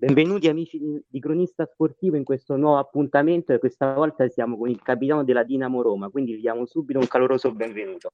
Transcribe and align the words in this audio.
Benvenuti 0.00 0.46
amici 0.46 0.78
di, 0.78 1.04
di, 1.08 1.18
Cronista 1.18 1.66
Sportivo 1.66 2.14
in 2.14 2.22
questo 2.22 2.54
nuovo 2.54 2.78
appuntamento 2.78 3.52
e 3.52 3.58
questa 3.58 3.94
volta 3.94 4.28
siamo 4.28 4.56
con 4.56 4.68
il 4.68 4.80
capitano 4.80 5.24
della 5.24 5.42
Dinamo 5.42 5.82
Roma, 5.82 6.08
quindi 6.08 6.36
gli 6.36 6.40
diamo 6.40 6.66
subito 6.66 7.00
un 7.00 7.08
caloroso 7.08 7.50
benvenuto. 7.50 8.12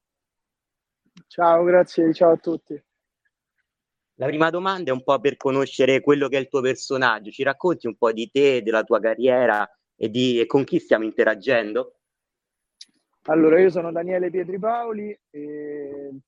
Ciao, 1.27 1.63
grazie, 1.63 2.11
ciao 2.11 2.31
a 2.31 2.37
tutti. 2.37 2.83
La 4.15 4.25
prima 4.25 4.49
domanda 4.49 4.89
è 4.89 4.93
un 4.95 5.03
po' 5.03 5.19
per 5.19 5.37
conoscere 5.37 6.01
quello 6.01 6.27
che 6.27 6.37
è 6.37 6.39
il 6.39 6.47
tuo 6.47 6.61
personaggio, 6.61 7.29
ci 7.29 7.43
racconti 7.43 7.85
un 7.85 7.95
po' 7.95 8.11
di 8.11 8.31
te, 8.31 8.63
della 8.63 8.83
tua 8.83 8.99
carriera 8.99 9.69
e, 9.95 10.09
di, 10.09 10.39
e 10.39 10.47
con 10.47 10.63
chi 10.63 10.79
stiamo 10.79 11.03
interagendo? 11.03 11.99
Allora, 13.25 13.59
io 13.59 13.69
sono 13.69 13.91
Daniele 13.91 14.31
Pietri 14.31 14.57
Paoli, 14.57 15.15
eh, 15.29 16.19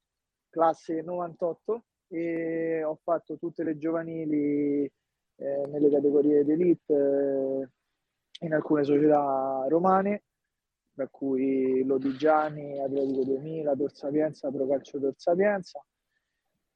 classe 0.51 1.01
98 1.01 1.83
e 2.09 2.83
ho 2.83 2.99
fatto 3.01 3.39
tutte 3.39 3.63
le 3.63 3.75
giovanili 3.79 4.87
eh, 5.37 5.65
nelle 5.67 5.89
categorie 5.89 6.43
d'elite 6.43 6.93
eh, 6.93 7.69
in 8.45 8.53
alcune 8.53 8.83
società 8.83 9.65
romane, 9.67 10.23
tra 10.93 11.07
cui 11.09 11.83
Lodigiani, 11.83 12.79
Atletico 12.79 13.23
2000, 13.23 13.75
Tor 13.75 13.93
Sapienza, 13.93 14.51
Procalcio 14.51 14.99
Tor 14.99 15.13
Sapienza. 15.15 15.83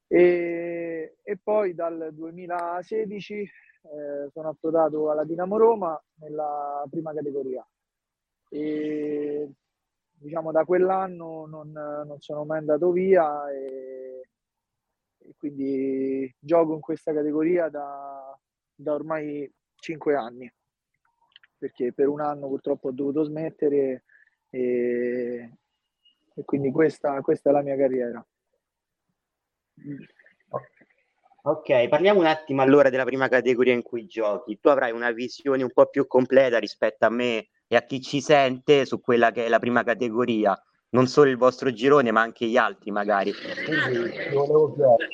E, 0.06 1.16
e, 1.22 1.38
poi 1.42 1.74
dal 1.74 2.10
2016 2.12 3.34
eh, 3.34 4.28
sono 4.30 4.48
approdato 4.48 5.10
alla 5.10 5.24
Dinamo 5.24 5.56
Roma 5.56 6.00
nella 6.20 6.84
prima 6.88 7.12
categoria. 7.12 7.66
E, 8.48 9.50
diciamo 10.12 10.52
da 10.52 10.64
quell'anno 10.64 11.46
non, 11.46 11.72
non 11.72 12.20
sono 12.20 12.44
mai 12.44 12.58
andato 12.58 12.92
via 12.92 13.50
e, 13.50 14.28
e, 15.18 15.34
quindi 15.36 16.32
gioco 16.38 16.74
in 16.74 16.80
questa 16.80 17.12
categoria 17.12 17.68
da, 17.68 18.38
da 18.82 18.92
ormai 18.92 19.50
cinque 19.76 20.14
anni, 20.14 20.52
perché 21.56 21.92
per 21.92 22.08
un 22.08 22.20
anno 22.20 22.48
purtroppo 22.48 22.88
ho 22.88 22.92
dovuto 22.92 23.22
smettere 23.22 24.04
e, 24.50 25.50
e 26.34 26.44
quindi 26.44 26.70
questa, 26.70 27.20
questa 27.20 27.50
è 27.50 27.52
la 27.52 27.62
mia 27.62 27.76
carriera. 27.76 28.24
Ok, 31.44 31.88
parliamo 31.88 32.20
un 32.20 32.26
attimo 32.26 32.62
allora 32.62 32.88
della 32.88 33.04
prima 33.04 33.28
categoria 33.28 33.72
in 33.72 33.82
cui 33.82 34.06
giochi. 34.06 34.60
Tu 34.60 34.68
avrai 34.68 34.92
una 34.92 35.10
visione 35.10 35.62
un 35.62 35.72
po' 35.72 35.86
più 35.86 36.06
completa 36.06 36.58
rispetto 36.58 37.06
a 37.06 37.10
me 37.10 37.48
e 37.66 37.74
a 37.74 37.82
chi 37.82 38.00
ci 38.00 38.20
sente 38.20 38.84
su 38.84 39.00
quella 39.00 39.32
che 39.32 39.46
è 39.46 39.48
la 39.48 39.58
prima 39.58 39.82
categoria, 39.82 40.56
non 40.90 41.06
solo 41.08 41.30
il 41.30 41.36
vostro 41.36 41.72
girone, 41.72 42.12
ma 42.12 42.20
anche 42.20 42.46
gli 42.46 42.56
altri 42.56 42.92
magari. 42.92 43.32
Quindi 43.32 44.12
volevo 44.32 44.72
chiedere 44.72 45.08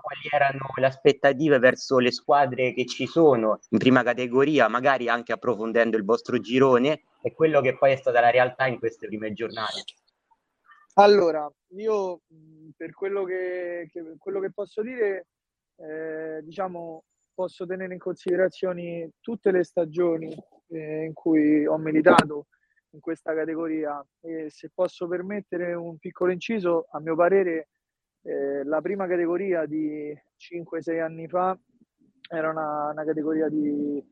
quali 0.00 0.28
erano 0.30 0.66
le 0.74 0.86
aspettative 0.86 1.58
verso 1.58 1.98
le 1.98 2.12
squadre 2.12 2.72
che 2.72 2.86
ci 2.86 3.06
sono 3.06 3.60
in 3.70 3.78
prima 3.78 4.02
categoria, 4.02 4.68
magari 4.68 5.08
anche 5.08 5.32
approfondendo 5.32 5.96
il 5.96 6.04
vostro 6.04 6.38
girone 6.38 7.02
e 7.22 7.32
quello 7.32 7.60
che 7.60 7.76
poi 7.76 7.92
è 7.92 7.96
stata 7.96 8.20
la 8.20 8.30
realtà 8.30 8.66
in 8.66 8.78
queste 8.78 9.06
prime 9.06 9.32
giornate. 9.32 9.84
Allora, 10.94 11.50
io 11.76 12.20
per 12.76 12.92
quello 12.92 13.24
che, 13.24 13.88
che, 13.90 14.14
quello 14.18 14.40
che 14.40 14.52
posso 14.52 14.80
dire, 14.82 15.26
eh, 15.76 16.40
diciamo, 16.42 17.04
posso 17.34 17.66
tenere 17.66 17.94
in 17.94 17.98
considerazione 17.98 19.10
tutte 19.20 19.50
le 19.50 19.64
stagioni 19.64 20.32
eh, 20.68 21.04
in 21.04 21.12
cui 21.12 21.66
ho 21.66 21.76
militato 21.78 22.46
in 22.90 23.00
questa 23.00 23.34
categoria 23.34 24.04
e 24.20 24.50
se 24.50 24.70
posso 24.72 25.08
permettere 25.08 25.74
un 25.74 25.98
piccolo 25.98 26.30
inciso, 26.30 26.86
a 26.92 27.00
mio 27.00 27.16
parere 27.16 27.68
eh, 28.24 28.64
la 28.64 28.80
prima 28.80 29.06
categoria 29.06 29.66
di 29.66 30.16
5-6 30.38 31.00
anni 31.00 31.28
fa 31.28 31.58
era 32.28 32.50
una, 32.50 32.90
una 32.90 33.04
categoria 33.04 33.48
di, 33.48 34.02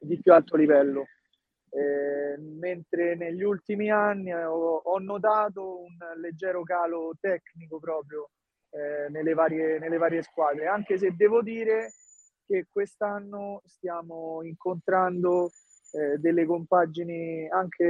di, 0.00 0.20
più 0.20 0.32
alto 0.32 0.56
livello, 0.56 1.06
eh, 1.70 2.36
mentre 2.38 3.16
negli 3.16 3.42
ultimi 3.42 3.90
anni 3.90 4.32
ho, 4.32 4.76
ho, 4.76 4.98
notato 4.98 5.80
un 5.80 5.96
leggero 6.20 6.62
calo 6.64 7.14
tecnico 7.18 7.78
proprio 7.78 8.30
eh, 8.70 9.08
nelle, 9.08 9.32
varie, 9.32 9.78
nelle 9.78 9.96
varie 9.96 10.22
squadre, 10.22 10.66
anche 10.66 10.98
se 10.98 11.14
devo 11.16 11.42
dire 11.42 11.92
che 12.44 12.66
quest'anno 12.70 13.62
stiamo 13.64 14.42
incontrando 14.42 15.50
eh, 15.92 16.18
delle 16.18 16.44
compagini 16.44 17.48
anche 17.48 17.86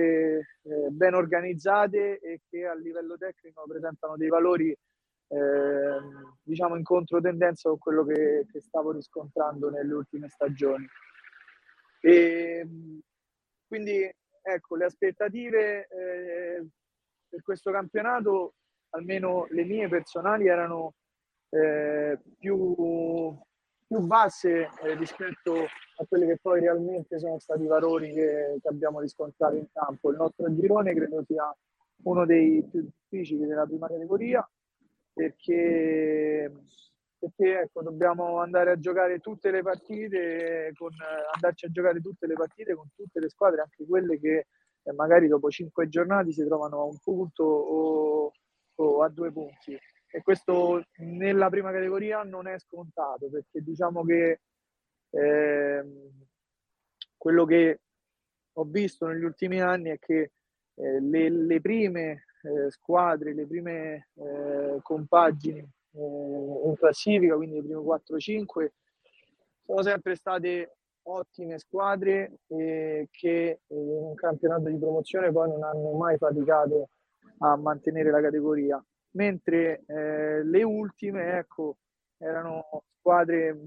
eh, 0.63 0.89
ben 0.91 1.15
organizzate 1.15 2.21
e 2.21 2.43
che 2.49 2.67
a 2.67 2.75
livello 2.75 3.17
tecnico 3.17 3.65
presentano 3.67 4.17
dei 4.17 4.29
valori 4.29 4.77
eh, 5.29 5.99
diciamo 6.43 6.77
in 6.77 6.85
controtendenza 6.85 7.69
con 7.69 7.79
quello 7.79 8.05
che, 8.05 8.47
che, 8.51 8.61
stavo 8.61 8.93
riscontrando 8.93 9.71
nelle 9.71 9.95
ultime 9.95 10.29
stagioni. 10.29 10.87
E, 12.01 12.67
quindi 13.67 14.09
ecco, 14.43 14.77
le 14.77 14.85
aspettative 14.85 15.89
eh, 15.89 16.67
per 17.29 17.43
questo 17.43 17.73
campionato, 17.73 18.55
almeno 18.91 19.47
le 19.51 19.65
mie 19.65 19.89
personali, 19.89 20.47
erano 20.47 20.95
eh, 21.49 22.19
più, 22.39 23.37
più, 23.87 23.99
basse 24.01 24.71
eh, 24.83 24.95
rispetto 24.95 25.55
a 25.55 26.05
quelli 26.07 26.27
che 26.27 26.39
poi 26.41 26.61
realmente 26.61 27.19
sono 27.19 27.41
stati 27.41 27.63
i 27.63 27.67
valori 27.67 28.13
che, 28.13 28.59
che 28.63 28.69
abbiamo 28.69 29.01
riscontrato 29.01 29.57
in 29.57 29.67
campo. 29.73 30.11
Il 30.11 30.17
nostro 30.19 30.55
girone 30.55 30.95
credo 30.95 31.25
sia 31.27 31.53
uno 32.05 32.25
dei 32.25 32.63
più 32.71 32.83
difficili 32.83 33.47
della 33.47 33.67
prima 33.67 33.89
categoria 33.89 34.49
perché, 35.16 36.53
perché 37.19 37.60
ecco, 37.60 37.81
dobbiamo 37.82 38.41
andare 38.41 38.72
a 38.72 38.78
giocare 38.78 39.19
tutte 39.19 39.50
le 39.50 39.62
partite, 39.62 40.72
con, 40.75 40.91
andarci 41.32 41.65
a 41.65 41.71
giocare 41.71 42.03
tutte 42.03 42.27
le 42.27 42.34
partite 42.34 42.75
con 42.75 42.87
tutte 42.94 43.19
le 43.19 43.31
squadre, 43.31 43.62
anche 43.62 43.87
quelle 43.87 44.21
che 44.21 44.47
eh, 44.82 44.93
magari 44.93 45.27
dopo 45.27 45.49
cinque 45.49 45.88
giornate 45.88 46.32
si 46.32 46.44
trovano 46.44 46.81
a 46.81 46.84
un 46.84 46.99
punto 47.03 47.44
o, 47.44 48.32
o 48.75 49.03
a 49.03 49.09
due 49.09 49.32
punti. 49.32 49.72
E 49.72 50.22
questo 50.22 50.84
nella 50.99 51.48
prima 51.48 51.72
categoria 51.72 52.22
non 52.22 52.47
è 52.47 52.59
scontato 52.59 53.31
perché 53.31 53.62
diciamo 53.62 54.04
che 54.04 54.41
eh, 55.10 55.84
quello 57.16 57.44
che 57.47 57.81
ho 58.53 58.65
visto 58.65 59.06
negli 59.06 59.25
ultimi 59.25 59.62
anni 59.62 59.91
è 59.91 59.98
che 59.98 60.33
eh, 60.75 61.00
le, 61.00 61.31
le, 61.31 61.60
prime 61.62 62.26
eh, 62.47 62.71
squadre, 62.71 63.34
le 63.34 63.47
prime 63.47 64.09
eh, 64.15 64.79
compagini 64.83 65.59
eh, 65.59 65.99
in 65.99 66.75
classifica, 66.77 67.34
quindi 67.34 67.57
le 67.57 67.62
prime 67.62 67.81
4-5, 67.81 68.69
sono 69.65 69.83
sempre 69.83 70.15
state 70.15 70.77
ottime 71.09 71.59
squadre 71.59 72.39
che 72.47 73.09
eh, 73.11 73.61
in 73.69 73.89
un 73.89 74.15
campionato 74.15 74.69
di 74.69 74.79
promozione 74.79 75.33
poi 75.33 75.49
non 75.49 75.65
hanno 75.65 75.93
mai 75.93 76.17
faticato 76.19 76.91
a 77.39 77.57
mantenere 77.57 78.11
la 78.11 78.21
categoria, 78.21 78.83
mentre 79.13 79.83
le 79.87 80.63
ultime 80.63 81.39
ecco, 81.39 81.77
erano 82.17 82.84
squadre 82.99 83.59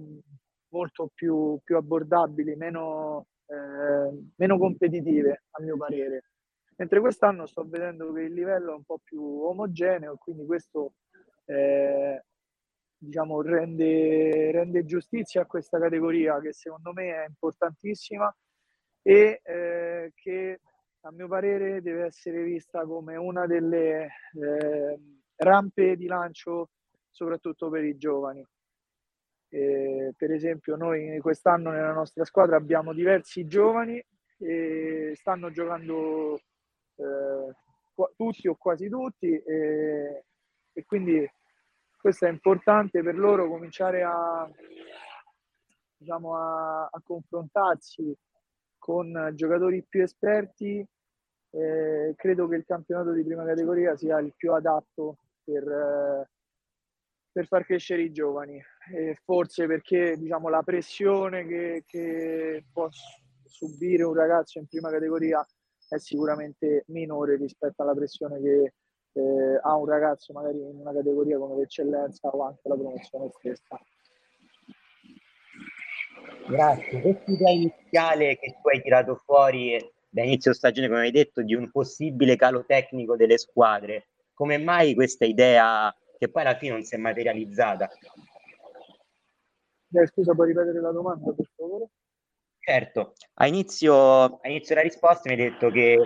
molto 0.70 1.10
più, 1.14 1.60
più 1.64 1.76
abbordabili, 1.76 2.56
meno, 2.56 3.28
meno 4.36 4.58
competitive 4.58 5.44
a 5.52 5.62
mio 5.62 5.78
parere 5.78 6.29
mentre 6.80 7.00
quest'anno 7.00 7.46
sto 7.46 7.66
vedendo 7.68 8.12
che 8.14 8.22
il 8.22 8.34
livello 8.34 8.72
è 8.72 8.76
un 8.76 8.84
po' 8.84 9.00
più 9.04 9.22
omogeneo 9.22 10.18
quindi 10.18 10.46
questo 10.46 10.94
eh, 11.46 12.24
diciamo, 13.00 13.42
rende, 13.42 14.52
rende, 14.52 14.86
giustizia 14.86 15.42
a 15.42 15.46
questa 15.46 15.80
categoria 15.80 16.40
che 16.40 16.54
secondo 16.54 16.92
me 16.94 17.24
è 17.24 17.26
importantissima 17.28 18.34
e 19.02 19.42
eh, 19.44 20.12
che 20.14 20.60
a 21.02 21.12
mio 21.12 21.28
parere 21.28 21.82
deve 21.82 22.06
essere 22.06 22.44
vista 22.44 22.86
come 22.86 23.16
una 23.16 23.48
delle 23.48 24.10
eh, 24.34 25.00
rampe 25.38 25.96
di 25.96 26.08
lancio 26.08 26.72
soprattutto 27.10 27.70
per 27.70 27.86
i 27.86 27.98
giovani. 27.98 28.46
Eh, 29.52 30.14
per 30.16 30.32
esempio 30.32 30.76
noi 30.76 31.18
quest'anno 31.20 31.72
nella 31.72 31.94
nostra 31.94 32.24
squadra 32.26 32.58
abbiamo 32.58 32.94
diversi 32.94 33.48
giovani 33.48 34.04
e 34.38 35.14
stanno 35.16 35.50
giocando 35.52 36.38
eh, 37.00 37.56
tutti 38.16 38.48
o 38.48 38.56
quasi 38.56 38.90
tutti 38.90 39.28
e, 39.28 40.24
e, 40.72 40.86
quindi 40.86 41.30
questo 41.98 42.26
è 42.26 42.30
importante 42.30 43.02
per 43.02 43.18
loro 43.18 43.48
cominciare 43.50 44.04
a, 44.04 44.50
diciamo, 45.98 46.36
a, 46.36 46.86
a 46.86 47.02
confrontarsi 47.04 48.16
con 48.78 49.32
giocatori 49.34 49.86
più 49.88 50.02
esperti. 50.02 50.86
Eh, 51.52 52.14
credo 52.16 52.48
che 52.48 52.56
il 52.56 52.66
campionato 52.66 53.12
di 53.12 53.24
prima 53.24 53.44
categoria 53.44 53.98
sia 53.98 54.20
il 54.20 54.34
più 54.36 54.54
adatto 54.54 55.18
per, 55.44 55.68
eh, 55.68 56.30
per 57.32 57.48
far 57.48 57.66
crescere 57.66 58.04
i 58.04 58.12
giovani. 58.12 58.62
E 58.94 59.20
forse 59.24 59.68
perché 59.68 60.16
diciamo, 60.18 60.48
la 60.48 60.64
pressione 60.64 61.46
che, 61.46 61.84
che 61.86 62.64
può 62.72 62.88
subire 63.46 64.04
un 64.04 64.14
ragazzo 64.14 64.60
in 64.60 64.68
prima 64.68 64.90
categoria 64.90 65.46
è 65.96 66.00
sicuramente 66.00 66.84
minore 66.88 67.36
rispetto 67.38 67.82
alla 67.82 67.94
pressione 67.94 68.40
che 68.42 68.74
eh, 69.14 69.60
ha 69.62 69.76
un 69.76 69.86
ragazzo 69.86 70.34
magari 70.34 70.60
in 70.60 70.80
una 70.80 70.94
categoria 70.94 71.38
come 71.38 71.58
l'eccellenza 71.58 72.30
o 72.30 72.44
anche 72.44 72.68
la 72.68 72.76
promozione 72.76 73.30
stessa. 73.32 73.80
Grazie. 76.48 77.02
Questa 77.02 77.32
idea 77.32 77.52
iniziale 77.52 78.38
che 78.38 78.58
tu 78.62 78.70
hai 78.70 78.82
tirato 78.82 79.16
fuori 79.16 79.78
da 80.10 80.24
inizio 80.24 80.54
stagione, 80.54 80.88
come 80.88 81.02
hai 81.02 81.12
detto, 81.12 81.44
di 81.44 81.54
un 81.54 81.70
possibile 81.70 82.36
calo 82.36 82.66
tecnico 82.66 83.16
delle 83.16 83.38
squadre, 83.38 84.08
come 84.34 84.58
mai 84.58 84.96
questa 84.96 85.26
idea 85.26 85.96
che 86.18 86.30
poi 86.30 86.42
alla 86.42 86.56
fine 86.56 86.74
non 86.74 86.84
si 86.84 86.96
è 86.96 86.98
materializzata? 86.98 87.90
Eh, 89.92 90.08
scusa, 90.08 90.34
puoi 90.34 90.48
ripetere 90.48 90.82
la 90.82 90.92
domanda, 90.92 91.32
per 91.32 91.50
favore? 91.56 91.90
Certo, 92.70 93.14
a 93.34 93.48
inizio, 93.48 94.26
a 94.26 94.48
inizio 94.48 94.76
della 94.76 94.88
risposta 94.88 95.22
mi 95.26 95.32
hai 95.32 95.50
detto 95.50 95.72
che 95.72 95.98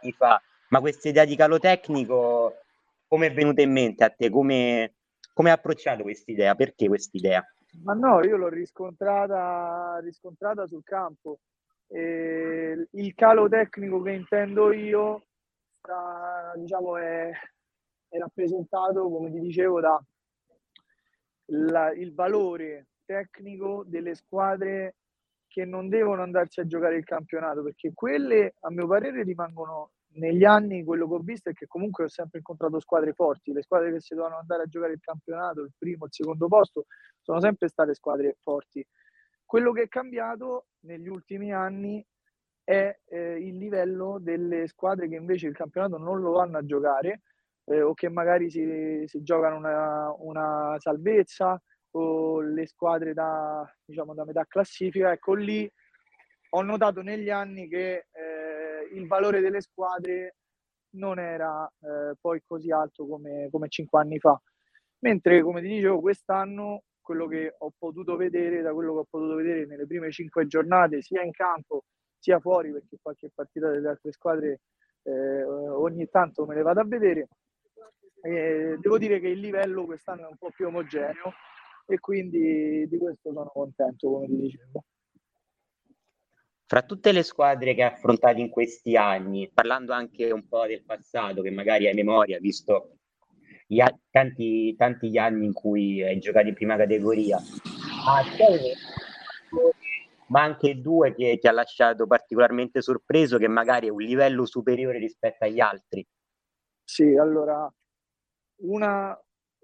anni 0.00 0.12
fa, 0.12 0.40
ma 0.70 0.80
questa 0.80 1.10
idea 1.10 1.26
di 1.26 1.36
calo 1.36 1.58
tecnico 1.58 2.54
come 3.06 3.26
è 3.26 3.32
venuta 3.34 3.60
in 3.60 3.70
mente 3.70 4.02
a 4.02 4.08
te? 4.08 4.30
Come, 4.30 4.94
come 5.34 5.50
hai 5.50 5.56
approcciato 5.56 6.04
questa 6.04 6.30
idea? 6.30 6.54
Perché 6.54 6.88
questa 6.88 7.18
idea? 7.18 7.44
Ma 7.82 7.92
no, 7.92 8.24
io 8.24 8.38
l'ho 8.38 8.48
riscontrata, 8.48 9.98
riscontrata 10.02 10.66
sul 10.66 10.82
campo. 10.82 11.40
E 11.86 12.88
il 12.92 13.14
calo 13.14 13.46
tecnico 13.46 14.00
che 14.00 14.12
intendo 14.12 14.72
io 14.72 15.26
sta, 15.80 16.54
diciamo, 16.56 16.96
è, 16.96 17.30
è 18.08 18.16
rappresentato, 18.16 19.10
come 19.10 19.30
ti 19.30 19.40
dicevo, 19.40 19.80
da 19.80 20.02
la, 21.50 21.92
il 21.92 22.14
valore 22.14 22.88
tecnico 23.04 23.84
delle 23.86 24.14
squadre 24.14 24.96
che 25.46 25.64
non 25.64 25.88
devono 25.88 26.22
andarsi 26.22 26.60
a 26.60 26.66
giocare 26.66 26.96
il 26.96 27.04
campionato, 27.04 27.62
perché 27.62 27.92
quelle, 27.92 28.54
a 28.60 28.70
mio 28.70 28.86
parere, 28.86 29.24
rimangono 29.24 29.92
negli 30.12 30.44
anni. 30.44 30.84
Quello 30.84 31.08
che 31.08 31.14
ho 31.14 31.18
visto 31.18 31.50
è 31.50 31.52
che 31.52 31.66
comunque 31.66 32.04
ho 32.04 32.08
sempre 32.08 32.38
incontrato 32.38 32.78
squadre 32.78 33.12
forti, 33.12 33.52
le 33.52 33.62
squadre 33.62 33.92
che 33.92 34.00
si 34.00 34.14
dovevano 34.14 34.38
andare 34.38 34.62
a 34.62 34.66
giocare 34.66 34.92
il 34.92 35.00
campionato, 35.00 35.62
il 35.62 35.72
primo, 35.76 36.04
il 36.04 36.12
secondo 36.12 36.46
posto, 36.46 36.86
sono 37.20 37.40
sempre 37.40 37.68
state 37.68 37.94
squadre 37.94 38.36
forti. 38.40 38.86
Quello 39.44 39.72
che 39.72 39.82
è 39.82 39.88
cambiato 39.88 40.66
negli 40.80 41.08
ultimi 41.08 41.52
anni 41.52 42.04
è 42.62 42.96
eh, 43.06 43.40
il 43.40 43.56
livello 43.56 44.18
delle 44.20 44.68
squadre 44.68 45.08
che 45.08 45.16
invece 45.16 45.48
il 45.48 45.56
campionato 45.56 45.98
non 45.98 46.20
lo 46.20 46.30
vanno 46.30 46.58
a 46.58 46.64
giocare 46.64 47.22
eh, 47.70 47.82
o 47.82 47.94
che 47.94 48.08
magari 48.08 48.50
si, 48.50 49.04
si 49.06 49.22
giocano 49.22 49.56
una, 49.56 50.12
una, 50.18 50.76
salvezza 50.78 51.60
o 51.92 52.40
le 52.40 52.66
squadre 52.66 53.14
da, 53.14 53.64
diciamo, 53.84 54.12
da 54.14 54.24
metà 54.24 54.44
classifica. 54.46 55.12
Ecco 55.12 55.34
lì 55.34 55.70
ho 56.50 56.62
notato 56.62 57.00
negli 57.02 57.30
anni 57.30 57.68
che 57.68 58.06
eh, 58.10 58.88
il 58.92 59.06
valore 59.06 59.40
delle 59.40 59.60
squadre 59.60 60.36
non 60.94 61.20
era 61.20 61.64
eh, 61.80 62.16
poi 62.20 62.42
così 62.44 62.72
alto 62.72 63.06
come, 63.06 63.48
come 63.50 63.68
cinque 63.68 64.00
anni 64.00 64.18
fa. 64.18 64.40
Mentre, 65.00 65.42
come 65.42 65.60
ti 65.62 65.68
dicevo, 65.68 66.00
quest'anno 66.00 66.82
quello 67.00 67.26
che 67.26 67.54
ho 67.56 67.72
potuto 67.76 68.16
vedere, 68.16 68.62
da 68.62 68.72
quello 68.72 68.92
che 68.94 68.98
ho 68.98 69.06
potuto 69.08 69.34
vedere 69.36 69.66
nelle 69.66 69.86
prime 69.86 70.10
cinque 70.10 70.46
giornate, 70.46 71.02
sia 71.02 71.22
in 71.22 71.32
campo 71.32 71.84
sia 72.18 72.38
fuori, 72.40 72.70
perché 72.72 72.98
qualche 73.00 73.30
partita 73.34 73.70
delle 73.70 73.88
altre 73.88 74.12
squadre 74.12 74.60
eh, 75.04 75.42
ogni 75.42 76.08
tanto 76.08 76.44
me 76.44 76.54
le 76.54 76.62
vado 76.62 76.80
a 76.80 76.84
vedere, 76.84 77.28
e 78.22 78.76
devo 78.80 78.98
dire 78.98 79.20
che 79.20 79.28
il 79.28 79.40
livello 79.40 79.84
quest'anno 79.84 80.26
è 80.26 80.30
un 80.30 80.36
po' 80.36 80.50
più 80.50 80.66
omogeneo 80.66 81.32
e 81.86 81.98
quindi 81.98 82.86
di 82.88 82.98
questo 82.98 83.32
sono 83.32 83.50
contento, 83.52 84.10
come 84.10 84.26
ti 84.26 84.36
dicevo. 84.36 84.84
Fra 86.66 86.82
tutte 86.82 87.10
le 87.10 87.24
squadre 87.24 87.74
che 87.74 87.82
hai 87.82 87.92
affrontato 87.92 88.38
in 88.38 88.48
questi 88.48 88.96
anni, 88.96 89.50
parlando 89.52 89.92
anche 89.92 90.30
un 90.30 90.46
po' 90.46 90.66
del 90.66 90.84
passato, 90.84 91.42
che 91.42 91.50
magari 91.50 91.88
hai 91.88 91.94
memoria, 91.94 92.38
visto 92.38 92.98
gli, 93.66 93.82
tanti, 94.10 94.76
tanti 94.76 95.10
gli 95.10 95.18
anni 95.18 95.46
in 95.46 95.52
cui 95.52 96.02
hai 96.02 96.20
giocato 96.20 96.46
in 96.46 96.54
prima 96.54 96.76
categoria, 96.76 97.38
ah, 98.06 98.22
ma 100.28 100.42
anche 100.42 100.80
due 100.80 101.12
che 101.12 101.38
ti 101.40 101.48
ha 101.48 101.52
lasciato 101.52 102.06
particolarmente 102.06 102.82
sorpreso, 102.82 103.36
che 103.36 103.48
magari 103.48 103.88
è 103.88 103.90
un 103.90 104.02
livello 104.02 104.46
superiore 104.46 104.98
rispetto 104.98 105.44
agli 105.44 105.58
altri. 105.58 106.06
Sì, 106.84 107.16
allora 107.16 107.68
una, 108.60 109.18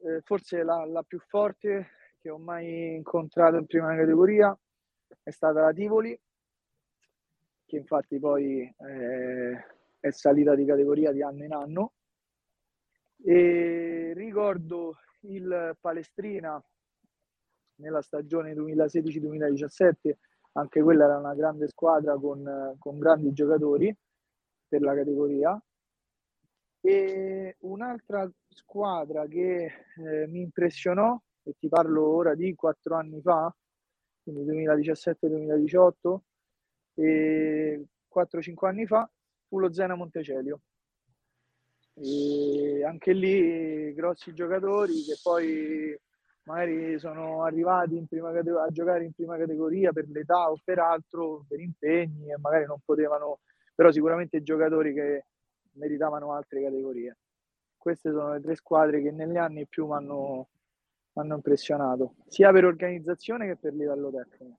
eh, 0.04 0.20
forse 0.22 0.62
la, 0.62 0.84
la, 0.84 1.02
più 1.02 1.18
forte 1.18 1.90
che 2.18 2.30
ho 2.30 2.38
mai 2.38 2.94
incontrato 2.94 3.56
in 3.56 3.66
prima 3.66 3.94
categoria 3.94 4.56
è 5.22 5.30
stata 5.30 5.60
la 5.60 5.72
Tivoli, 5.72 6.18
che 7.64 7.76
infatti 7.76 8.18
poi 8.18 8.62
eh, 8.62 9.64
è 9.98 10.10
salita 10.10 10.54
di 10.54 10.64
categoria 10.64 11.12
di 11.12 11.22
anno 11.22 11.44
in 11.44 11.52
anno. 11.52 11.92
E 13.24 14.12
ricordo 14.14 14.98
il 15.22 15.76
Palestrina 15.80 16.62
nella 17.76 18.02
stagione 18.02 18.54
2016-2017, 18.54 20.12
anche 20.52 20.82
quella 20.82 21.04
era 21.04 21.18
una 21.18 21.34
grande 21.34 21.68
squadra 21.68 22.16
con, 22.16 22.76
con 22.78 22.98
grandi 22.98 23.32
giocatori 23.32 23.94
per 24.68 24.80
la 24.80 24.94
categoria. 24.94 25.60
E 26.86 27.56
un'altra 27.62 28.30
squadra 28.48 29.26
che 29.26 29.64
eh, 29.96 30.28
mi 30.28 30.42
impressionò, 30.42 31.20
e 31.42 31.56
ti 31.58 31.66
parlo 31.66 32.06
ora 32.06 32.36
di 32.36 32.54
quattro 32.54 32.94
anni 32.94 33.20
fa, 33.20 33.52
quindi 34.22 34.44
2017-2018, 34.44 36.18
e 36.94 37.86
4-5 38.08 38.66
anni 38.68 38.86
fa, 38.86 39.10
fu 39.48 39.58
lo 39.58 39.72
Zena 39.72 39.96
Montecelio. 39.96 40.60
E 41.94 42.84
anche 42.84 43.12
lì 43.12 43.92
grossi 43.92 44.32
giocatori 44.32 45.02
che 45.02 45.18
poi 45.20 45.98
magari 46.44 47.00
sono 47.00 47.42
arrivati 47.42 47.98
a 47.98 48.68
giocare 48.70 49.02
in 49.02 49.12
prima 49.12 49.36
categoria 49.36 49.90
per 49.90 50.08
l'età 50.08 50.52
o 50.52 50.60
per 50.62 50.78
altro, 50.78 51.44
per 51.48 51.58
impegni 51.58 52.30
e 52.30 52.38
magari 52.38 52.64
non 52.66 52.78
potevano, 52.84 53.40
però 53.74 53.90
sicuramente 53.90 54.40
giocatori 54.44 54.94
che 54.94 55.24
meritavano 55.76 56.32
altre 56.32 56.62
categorie. 56.62 57.16
Queste 57.76 58.10
sono 58.10 58.32
le 58.32 58.40
tre 58.40 58.56
squadre 58.56 59.00
che 59.00 59.10
negli 59.10 59.36
anni 59.36 59.66
più 59.66 59.86
mi 59.86 59.94
hanno 59.94 60.48
impressionato, 61.34 62.14
sia 62.26 62.50
per 62.52 62.64
organizzazione 62.64 63.46
che 63.46 63.56
per 63.56 63.74
livello 63.74 64.10
tecnico. 64.10 64.58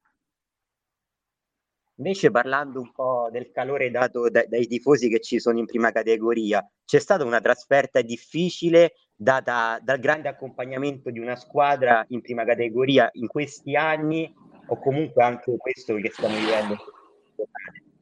Invece 1.99 2.29
parlando 2.29 2.79
un 2.79 2.91
po' 2.91 3.27
del 3.31 3.49
calore 3.51 3.89
dato 3.89 4.29
dai, 4.29 4.47
dai 4.47 4.67
tifosi 4.67 5.09
che 5.09 5.19
ci 5.19 5.39
sono 5.39 5.57
in 5.57 5.65
prima 5.65 5.91
categoria, 5.91 6.65
c'è 6.85 6.99
stata 6.99 7.23
una 7.23 7.41
trasferta 7.41 8.01
difficile 8.01 8.93
data 9.15 9.79
dal 9.81 9.97
grande 9.97 10.29
accompagnamento 10.29 11.09
di 11.09 11.17
una 11.17 11.35
squadra 11.35 12.05
in 12.09 12.21
prima 12.21 12.45
categoria 12.45 13.09
in 13.13 13.25
questi 13.25 13.75
anni 13.75 14.31
o 14.67 14.77
comunque 14.79 15.23
anche 15.23 15.57
questo 15.57 15.95
che 15.95 16.11
stiamo 16.11 16.35
vivendo? 16.35 16.75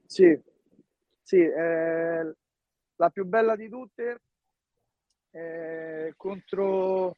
Sì, 0.06 0.38
sì 1.22 1.38
eh, 1.38 2.36
la 2.98 3.10
più 3.10 3.26
bella 3.26 3.56
di 3.56 3.70
tutte 3.70 4.22
eh, 5.32 6.14
contro 6.16 7.18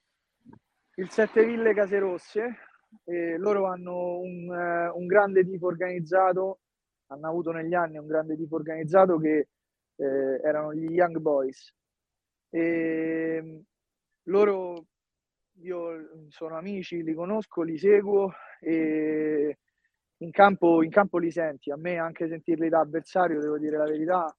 il 0.95 1.09
Sette 1.09 1.45
Ville 1.45 1.73
Caserosse. 1.73 2.57
Eh, 3.03 3.37
loro 3.37 3.67
hanno 3.67 4.19
un, 4.19 4.47
uh, 4.49 4.97
un, 4.97 5.05
grande 5.05 5.45
tipo 5.45 5.67
organizzato, 5.67 6.59
hanno 7.07 7.27
avuto 7.27 7.51
negli 7.51 7.73
anni 7.73 7.97
un 7.97 8.07
grande 8.07 8.35
tipo 8.35 8.55
organizzato 8.55 9.17
che 9.19 9.49
eh, 9.95 10.41
erano 10.43 10.73
gli 10.73 10.89
Young 10.91 11.17
Boys. 11.17 11.71
E, 12.49 13.63
loro, 14.23 14.85
io 15.61 16.27
sono 16.29 16.57
amici, 16.57 17.03
li 17.03 17.13
conosco, 17.13 17.61
li 17.61 17.77
seguo 17.77 18.31
e 18.59 19.57
in 20.17 20.31
campo, 20.31 20.81
in 20.81 20.89
campo 20.89 21.17
li 21.17 21.29
senti. 21.29 21.71
A 21.71 21.77
me 21.77 21.97
anche 21.97 22.27
sentirli 22.27 22.69
da 22.69 22.79
avversario, 22.79 23.39
devo 23.39 23.57
dire 23.59 23.77
la 23.77 23.85
verità, 23.85 24.35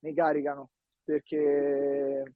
mi 0.00 0.14
caricano 0.14 0.70
perché, 1.06 2.34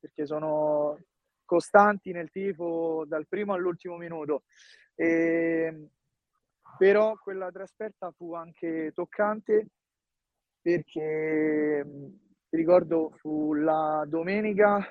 perché 0.00 0.26
sono 0.26 0.98
costanti 1.44 2.12
nel 2.12 2.30
tifo 2.30 3.04
dal 3.06 3.28
primo 3.28 3.52
all'ultimo 3.52 3.96
minuto. 3.96 4.44
E, 4.94 5.90
però 6.78 7.14
quella 7.16 7.50
trasferta 7.50 8.10
fu 8.10 8.34
anche 8.34 8.90
toccante 8.94 9.68
perché 10.60 11.86
ricordo 12.48 13.12
fu 13.18 13.54
la 13.54 14.04
domenica 14.08 14.84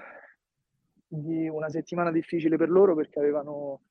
di 1.05 1.50
una 1.50 1.70
settimana 1.70 2.12
difficile 2.12 2.58
per 2.58 2.70
loro 2.70 2.96
perché 2.96 3.20
avevano 3.20 3.82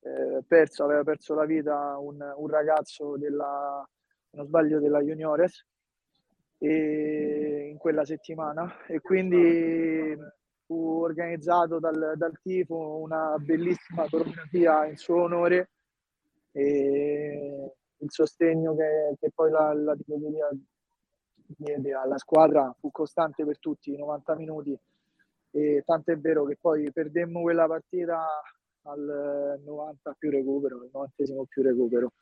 eh, 0.00 0.42
perso, 0.46 0.84
aveva 0.84 1.04
perso 1.04 1.34
la 1.34 1.44
vita 1.44 1.96
un, 1.98 2.20
un 2.36 2.48
ragazzo 2.48 3.16
della, 3.16 3.88
non 4.30 4.46
sbaglio, 4.46 4.80
della 4.80 5.00
Juniores 5.00 5.64
e 6.62 7.70
in 7.72 7.76
quella 7.76 8.04
settimana 8.04 8.86
e 8.86 9.00
quindi 9.00 10.16
fu 10.64 11.00
organizzato 11.02 11.80
dal, 11.80 12.12
dal 12.14 12.38
tifo 12.40 13.00
una 13.00 13.34
bellissima 13.36 14.08
coreografia 14.08 14.86
in 14.86 14.96
suo 14.96 15.22
onore 15.22 15.70
e 16.52 17.72
il 17.96 18.10
sostegno 18.12 18.76
che, 18.76 19.16
che 19.18 19.32
poi 19.34 19.50
la, 19.50 19.72
la 19.74 19.96
tifoseria 19.96 20.50
diede 21.44 21.94
alla 21.94 22.16
squadra 22.18 22.72
fu 22.78 22.92
costante 22.92 23.44
per 23.44 23.58
tutti 23.58 23.92
i 23.92 23.96
90 23.96 24.36
minuti 24.36 24.78
e 25.50 25.82
tanto 25.84 26.12
è 26.12 26.16
vero 26.16 26.44
che 26.44 26.58
poi 26.60 26.92
perdemmo 26.92 27.42
quella 27.42 27.66
partita 27.66 28.24
al 28.82 29.60
90 29.64 30.14
più 30.16 30.30
recupero, 30.30 30.76
al 30.76 30.90
90 30.92 31.44
più 31.48 31.62
recupero. 31.62 32.12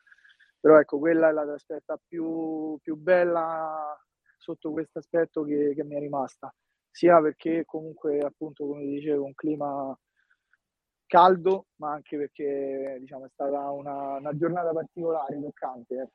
Però 0.58 0.78
ecco, 0.78 0.98
quella 0.98 1.28
è 1.28 1.32
la 1.32 1.44
trasferta 1.44 1.98
più, 2.02 2.76
più 2.82 2.96
bella 2.96 3.96
sotto 4.40 4.72
questo 4.72 4.98
aspetto 4.98 5.44
che, 5.44 5.74
che 5.74 5.84
mi 5.84 5.96
è 5.96 6.00
rimasta, 6.00 6.52
sia 6.90 7.20
perché 7.20 7.64
comunque 7.64 8.18
appunto 8.18 8.66
come 8.66 8.84
dicevo 8.86 9.24
un 9.24 9.34
clima 9.34 9.96
caldo, 11.06 11.66
ma 11.76 11.92
anche 11.92 12.16
perché 12.16 12.96
diciamo, 13.00 13.26
è 13.26 13.28
stata 13.32 13.70
una, 13.70 14.16
una 14.16 14.36
giornata 14.36 14.72
particolare, 14.72 15.40
toccante. 15.40 15.94
Eh. 15.94 16.08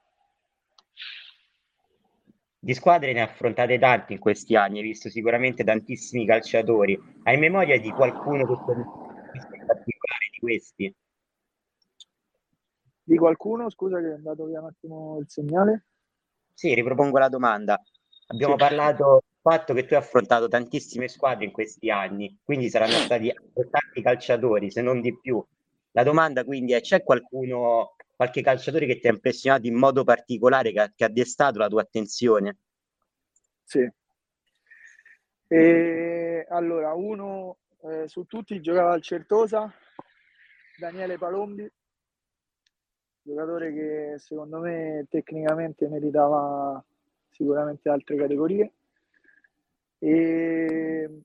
Di 2.57 2.73
squadre 2.73 3.13
ne 3.13 3.21
ha 3.21 3.25
affrontate 3.25 3.77
tante 3.77 4.13
in 4.13 4.19
questi 4.19 4.55
anni, 4.55 4.79
hai 4.79 4.85
visto 4.85 5.09
sicuramente 5.09 5.63
tantissimi 5.63 6.25
calciatori. 6.25 6.99
Hai 7.23 7.37
memoria 7.37 7.79
di 7.79 7.91
qualcuno 7.91 8.45
che 8.45 8.53
particolare 9.65 10.29
di 10.31 10.39
questi? 10.39 10.95
Di 13.03 13.17
qualcuno? 13.17 13.69
Scusa 13.69 13.99
che 13.99 14.09
è 14.09 14.13
andato 14.13 14.45
via 14.45 14.61
un 14.61 14.67
attimo 14.67 15.19
il 15.19 15.29
segnale. 15.29 15.85
Sì, 16.53 16.73
ripropongo 16.73 17.19
la 17.19 17.29
domanda. 17.29 17.79
Abbiamo 18.27 18.53
sì. 18.53 18.59
parlato 18.59 19.23
del 19.23 19.53
fatto 19.53 19.73
che 19.73 19.85
tu 19.85 19.93
hai 19.93 19.99
affrontato 19.99 20.47
tantissime 20.47 21.07
squadre 21.07 21.45
in 21.45 21.51
questi 21.51 21.89
anni, 21.89 22.37
quindi 22.43 22.69
saranno 22.69 22.93
stati 22.93 23.31
tanti 23.69 24.01
calciatori, 24.01 24.71
se 24.71 24.81
non 24.81 25.01
di 25.01 25.17
più. 25.17 25.43
La 25.91 26.03
domanda 26.03 26.43
quindi 26.43 26.73
è: 26.73 26.81
c'è 26.81 27.03
qualcuno, 27.03 27.95
qualche 28.15 28.41
calciatore 28.41 28.85
che 28.85 28.99
ti 28.99 29.07
ha 29.07 29.11
impressionato 29.11 29.67
in 29.67 29.75
modo 29.75 30.03
particolare, 30.03 30.71
che 30.71 30.79
ha, 30.79 30.91
che 30.93 31.05
ha 31.05 31.09
destato 31.09 31.59
la 31.59 31.67
tua 31.67 31.81
attenzione? 31.81 32.57
Sì. 33.63 33.87
E, 35.47 36.45
allora, 36.49 36.93
uno 36.93 37.57
eh, 37.83 38.07
su 38.07 38.25
tutti 38.25 38.59
giocava 38.59 38.93
al 38.93 39.01
Certosa, 39.01 39.71
Daniele 40.77 41.17
Palombi, 41.19 41.71
giocatore 43.21 43.71
che 43.73 44.15
secondo 44.17 44.59
me 44.59 45.05
tecnicamente 45.09 45.87
meritava 45.87 46.83
sicuramente 47.35 47.89
altre 47.89 48.15
categorie. 48.15 48.73
E 49.99 51.21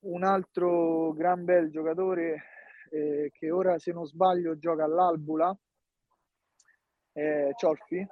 un 0.00 0.24
altro 0.24 1.12
gran 1.12 1.44
bel 1.44 1.70
giocatore 1.70 2.42
eh, 2.90 3.30
che 3.32 3.50
ora 3.50 3.78
se 3.78 3.92
non 3.92 4.06
sbaglio 4.06 4.58
gioca 4.58 4.84
all'Albula 4.84 5.56
è 7.12 7.50
Ciolfi, 7.56 8.04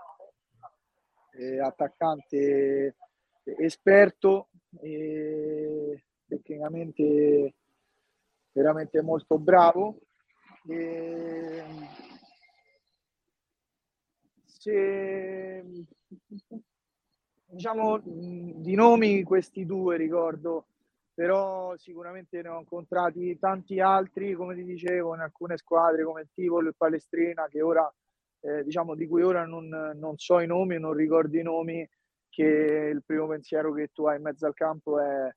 eh, 1.33 1.61
attaccante 1.61 2.97
esperto 3.59 4.51
e 4.81 6.05
tecnicamente 6.27 7.55
veramente 8.53 9.03
molto 9.03 9.39
bravo. 9.39 9.99
E 10.69 11.65
se 14.45 15.65
diciamo 17.53 18.01
di 18.03 18.75
nomi 18.75 19.23
questi 19.25 19.67
due 19.67 19.99
ricordo 19.99 20.67
però 21.13 21.77
sicuramente 21.77 22.41
ne 22.41 22.49
ho 22.49 22.59
incontrati 22.59 23.39
tanti 23.39 23.79
altri 23.79 24.33
come 24.33 24.55
ti 24.55 24.65
dicevo 24.65 25.15
in 25.15 25.21
alcune 25.21 25.59
squadre 25.59 26.03
come 26.03 26.23
il 26.23 26.31
Tivoli 26.33 26.69
e 26.69 26.73
Palestrina 26.75 27.47
che 27.49 27.61
ora 27.61 27.93
eh, 28.41 28.65
diciamo 28.65 28.95
di 28.95 29.07
cui 29.07 29.23
ora 29.23 29.45
non, 29.45 29.69
non 29.69 30.17
so 30.17 30.41
i 30.41 30.47
nomi 30.47 30.79
non 30.79 30.95
ricordo 30.95 31.37
i 31.37 31.43
nomi 31.43 31.87
che 32.31 32.43
il 32.91 33.03
primo 33.05 33.27
pensiero 33.27 33.75
che 33.75 33.91
tu 33.93 34.07
hai 34.07 34.17
in 34.17 34.23
mezzo 34.23 34.47
al 34.47 34.55
campo 34.55 34.99
è 34.99 35.31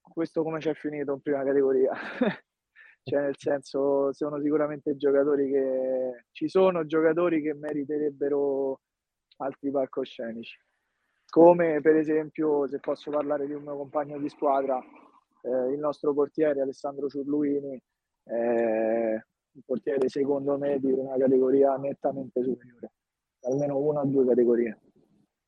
questo 0.00 0.42
come 0.42 0.60
c'è 0.60 0.72
finito 0.74 1.12
in 1.12 1.20
prima 1.20 1.44
categoria? 1.44 1.92
Cioè 3.06 3.20
nel 3.20 3.36
senso 3.36 4.14
sono 4.14 4.40
sicuramente 4.40 4.96
giocatori 4.96 5.50
che 5.50 6.24
ci 6.32 6.48
sono 6.48 6.86
giocatori 6.86 7.42
che 7.42 7.52
meriterebbero 7.52 8.80
altri 9.36 9.70
palcoscenici 9.70 10.58
come 11.34 11.80
per 11.80 11.96
esempio 11.96 12.68
se 12.68 12.78
posso 12.78 13.10
parlare 13.10 13.48
di 13.48 13.54
un 13.54 13.64
mio 13.64 13.76
compagno 13.76 14.18
di 14.20 14.28
squadra 14.28 14.78
eh, 14.78 15.72
il 15.72 15.80
nostro 15.80 16.14
portiere 16.14 16.60
Alessandro 16.60 17.08
Ciurluini 17.08 17.74
eh, 18.26 19.14
un 19.14 19.60
portiere 19.66 20.08
secondo 20.08 20.56
me 20.56 20.78
di 20.78 20.92
una 20.92 21.16
categoria 21.16 21.74
nettamente 21.74 22.40
superiore 22.40 22.92
almeno 23.48 23.78
una 23.78 24.02
o 24.02 24.04
due 24.04 24.26
categorie 24.26 24.78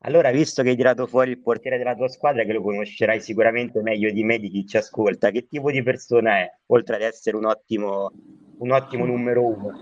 allora, 0.01 0.33
visto 0.33 0.63
che 0.63 0.71
hai 0.71 0.77
tirato 0.77 1.07
fuori 1.07 1.31
il 1.31 1.41
portiere 1.41 1.79
della 1.79 1.97
tua 1.97 2.07
squadra, 2.07 2.45
che 2.45 2.53
lo 2.53 2.63
conoscerai 2.63 3.19
sicuramente 3.19 3.81
meglio 3.81 4.13
di 4.13 4.23
me, 4.23 4.39
di 4.39 4.51
chi 4.51 4.65
ci 4.67 4.77
ascolta, 4.77 5.31
che 5.31 5.49
tipo 5.49 5.71
di 5.73 5.83
persona 5.83 6.37
è, 6.37 6.59
oltre 6.67 6.97
ad 6.97 7.03
essere 7.03 7.37
un 7.37 7.47
ottimo, 7.47 8.13
un 8.59 8.71
ottimo 8.71 9.05
numero 9.05 9.47
uno? 9.47 9.73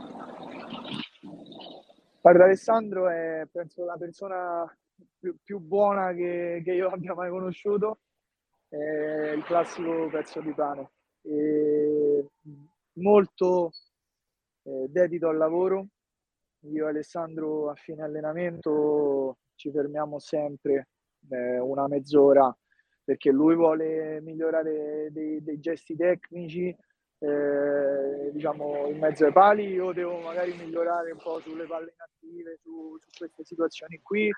Guarda, 2.23 2.45
Alessandro 2.45 3.09
è 3.11 3.47
penso 3.53 3.85
la 3.85 3.97
persona 3.99 4.65
più, 5.19 5.37
più 5.43 5.59
buona 5.59 6.13
che, 6.13 6.63
che, 6.65 6.73
io 6.73 6.89
abbia 6.89 7.15
mai 7.15 7.31
conosciuto, 7.31 8.01
è 8.69 9.33
il 9.35 9.43
classico 9.45 10.09
pezzo 10.09 10.41
di 10.41 10.53
pane. 10.53 10.91
È 11.23 12.25
molto 13.01 13.71
eh, 14.63 14.87
dedito 14.89 15.29
al 15.29 15.37
lavoro. 15.37 15.87
Io 16.71 16.87
e 16.87 16.89
Alessandro 16.89 17.71
a 17.71 17.75
fine 17.75 18.03
allenamento 18.03 19.39
ci 19.55 19.71
fermiamo 19.71 20.19
sempre 20.19 20.89
eh, 21.31 21.59
una 21.59 21.87
mezz'ora 21.89 22.55
perché 23.05 23.31
lui 23.31 23.55
vuole 23.55 24.21
migliorare 24.23 25.09
dei, 25.11 25.43
dei 25.43 25.61
gesti 25.61 25.95
tecnici 25.95 26.75
eh, 27.19 28.31
diciamo 28.33 28.89
in 28.89 28.99
mezzo 28.99 29.27
ai 29.27 29.33
pali 29.33 29.67
io 29.67 29.93
devo 29.93 30.21
magari 30.21 30.55
migliorare 30.55 31.13
un 31.13 31.19
po' 31.19 31.39
sulle 31.41 31.67
palle 31.67 31.93
inattive 31.95 32.59
su, 32.63 32.99
su 32.99 33.19
queste 33.19 33.45
situazioni 33.45 34.01
qui 34.03 34.31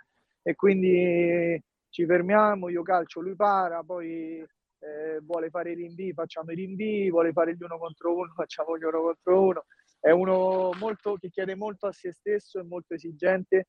e 0.47 0.55
quindi 0.55 1.61
ci 1.89 2.07
fermiamo 2.07 2.69
io 2.69 2.83
calcio 2.83 3.21
lui 3.21 3.35
para 3.35 3.83
poi 3.83 4.39
eh, 4.39 5.21
vuole 5.23 5.51
fare 5.51 5.73
i 5.73 5.75
rinvii 5.75 6.13
facciamo 6.13 6.53
i 6.53 6.55
rinvii 6.55 7.11
vuole 7.11 7.33
fare 7.33 7.57
gli 7.57 7.63
uno 7.63 7.79
contro 7.79 8.15
uno 8.15 8.33
facciamo 8.37 8.79
gli 8.79 8.85
uno 8.85 9.01
contro 9.01 9.43
uno 9.43 9.65
è 10.01 10.11
uno 10.11 10.71
molto, 10.79 11.17
che 11.17 11.31
chiede 11.31 11.57
molto 11.57 11.89
a 11.89 11.93
se 11.93 12.13
stesso 12.13 12.61
e 12.61 12.63
molto 12.63 12.95
esigente 12.95 13.69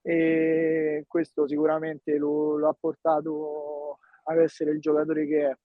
e 0.00 1.04
questo 1.06 1.46
sicuramente 1.46 2.16
lo, 2.16 2.56
lo 2.56 2.68
ha 2.68 2.76
portato 2.78 3.98
ad 4.24 4.38
essere 4.38 4.70
il 4.70 4.80
giocatore 4.80 5.26
che 5.26 5.50
è. 5.50 5.56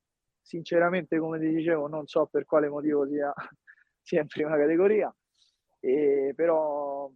Sinceramente, 0.41 1.19
come 1.19 1.39
ti 1.39 1.47
dicevo, 1.47 1.87
non 1.87 2.07
so 2.07 2.25
per 2.25 2.45
quale 2.45 2.67
motivo 2.67 3.07
sia, 3.07 3.31
sia 4.01 4.21
in 4.21 4.27
prima 4.27 4.57
categoria, 4.57 5.15
e 5.79 6.33
però 6.35 7.09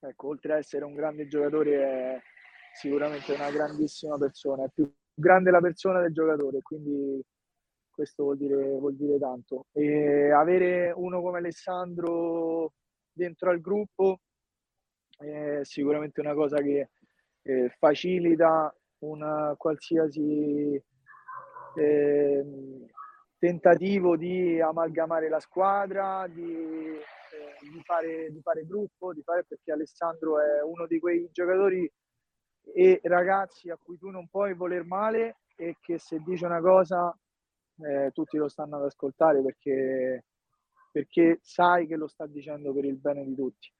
ecco, 0.00 0.28
oltre 0.28 0.54
ad 0.54 0.58
essere 0.60 0.84
un 0.84 0.94
grande 0.94 1.28
giocatore 1.28 1.74
è 1.76 2.22
sicuramente 2.76 3.32
una 3.32 3.50
grandissima 3.50 4.18
persona, 4.18 4.64
è 4.64 4.68
più 4.72 4.90
grande 5.14 5.50
la 5.50 5.60
persona 5.60 6.00
del 6.00 6.12
giocatore, 6.12 6.60
quindi 6.60 7.22
questo 7.90 8.24
vuol 8.24 8.36
dire, 8.36 8.76
vuol 8.78 8.94
dire 8.94 9.18
tanto. 9.18 9.66
E 9.72 10.30
avere 10.30 10.92
uno 10.94 11.22
come 11.22 11.38
Alessandro 11.38 12.72
dentro 13.10 13.50
al 13.50 13.60
gruppo 13.60 14.20
è 15.16 15.60
sicuramente 15.62 16.20
una 16.20 16.34
cosa 16.34 16.60
che 16.60 16.90
eh, 17.42 17.74
facilita 17.78 18.74
un 18.98 19.54
qualsiasi 19.56 20.82
eh, 21.76 22.44
tentativo 23.38 24.16
di 24.16 24.60
amalgamare 24.60 25.30
la 25.30 25.40
squadra, 25.40 26.26
di, 26.28 26.42
eh, 26.42 27.70
di, 27.70 27.80
fare, 27.82 28.30
di 28.30 28.40
fare 28.42 28.66
gruppo, 28.66 29.14
di 29.14 29.22
fare 29.22 29.44
perché 29.44 29.72
Alessandro 29.72 30.40
è 30.40 30.62
uno 30.62 30.86
di 30.86 30.98
quei 30.98 31.28
giocatori 31.32 31.90
e 32.74 33.00
ragazzi 33.04 33.70
a 33.70 33.78
cui 33.80 33.98
tu 33.98 34.10
non 34.10 34.28
puoi 34.28 34.54
voler 34.54 34.84
male 34.84 35.38
e 35.56 35.76
che 35.80 35.98
se 35.98 36.20
dice 36.24 36.44
una 36.46 36.60
cosa 36.60 37.16
eh, 37.78 38.10
tutti 38.12 38.36
lo 38.36 38.48
stanno 38.48 38.76
ad 38.76 38.84
ascoltare 38.84 39.42
perché, 39.42 40.24
perché 40.90 41.38
sai 41.42 41.86
che 41.86 41.96
lo 41.96 42.08
sta 42.08 42.26
dicendo 42.26 42.72
per 42.74 42.84
il 42.84 42.96
bene 42.96 43.24
di 43.24 43.34
tutti 43.34 43.72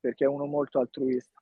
perché 0.00 0.24
è 0.24 0.28
uno 0.28 0.46
molto 0.46 0.80
altruista. 0.80 1.40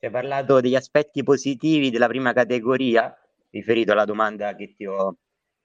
Hai 0.00 0.10
parlato 0.10 0.60
degli 0.60 0.76
aspetti 0.76 1.24
positivi 1.24 1.90
della 1.90 2.06
prima 2.06 2.32
categoria, 2.32 3.12
riferito 3.50 3.92
alla 3.92 4.04
domanda 4.04 4.54
che 4.54 4.74
ti 4.74 4.86
ho, 4.86 5.16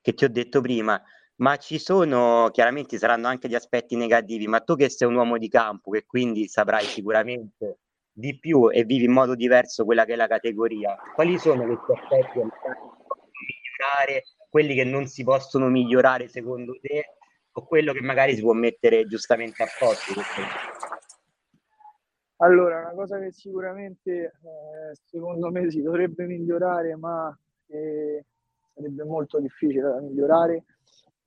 che 0.02 0.14
ti 0.14 0.24
ho 0.24 0.30
detto 0.30 0.62
prima, 0.62 1.00
ma 1.36 1.58
ci 1.58 1.78
sono, 1.78 2.50
chiaramente 2.52 2.98
saranno 2.98 3.28
anche 3.28 3.48
gli 3.48 3.54
aspetti 3.54 3.96
negativi, 3.96 4.48
ma 4.48 4.62
tu 4.62 4.76
che 4.76 4.90
sei 4.90 5.08
un 5.08 5.16
uomo 5.16 5.38
di 5.38 5.50
campo, 5.50 5.92
che 5.92 6.06
quindi 6.06 6.48
saprai 6.48 6.86
sicuramente 6.86 7.80
di 8.14 8.38
più 8.38 8.70
e 8.72 8.84
vivi 8.84 9.06
in 9.06 9.12
modo 9.12 9.34
diverso 9.34 9.86
quella 9.86 10.06
che 10.06 10.14
è 10.14 10.16
la 10.16 10.28
categoria, 10.28 10.96
quali 11.16 11.40
sono 11.40 11.66
questi 11.66 11.92
aspetti 11.92 12.40
che 12.40 12.46
migliorare, 13.44 14.24
quelli 14.50 14.76
che 14.76 14.84
non 14.84 15.08
si 15.08 15.24
possono 15.24 15.68
migliorare 15.68 16.28
secondo 16.28 16.78
te 16.80 17.16
o 17.52 17.66
quello 17.66 17.92
che 17.92 18.02
magari 18.02 18.36
si 18.36 18.42
può 18.42 18.54
mettere 18.54 19.06
giustamente 19.08 19.64
a 19.64 19.68
posto? 19.80 20.14
Allora, 22.38 22.80
una 22.80 22.94
cosa 22.94 23.20
che 23.20 23.32
sicuramente 23.32 24.12
eh, 24.12 24.96
secondo 25.06 25.50
me 25.50 25.70
si 25.72 25.82
dovrebbe 25.82 26.26
migliorare, 26.26 26.96
ma 26.96 27.36
eh, 27.68 28.26
sarebbe 28.74 29.04
molto 29.06 29.40
difficile 29.40 29.82
da 29.82 30.02
migliorare, 30.02 30.66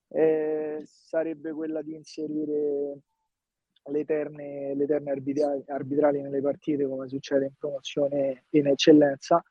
eh, 0.08 0.82
sarebbe 0.84 1.52
quella 1.52 1.82
di 1.82 1.94
inserire 1.94 2.98
le 3.88 4.00
eterne, 4.00 4.74
le 4.74 4.84
eterne 4.84 5.10
arbitrali, 5.10 5.62
arbitrali 5.66 6.20
nelle 6.20 6.40
partite 6.40 6.86
come 6.86 7.08
succede 7.08 7.46
in 7.46 7.54
promozione 7.58 8.44
in 8.50 8.66
eccellenza, 8.68 9.42